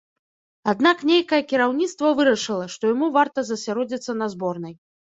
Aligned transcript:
Аднак 0.73 1.03
нейкае 1.09 1.39
кіраўніцтва 1.51 2.15
вырашыла, 2.21 2.65
што 2.77 2.83
яму 2.95 3.13
варта 3.21 3.39
засяродзіцца 3.53 4.21
на 4.25 4.37
зборнай. 4.39 4.73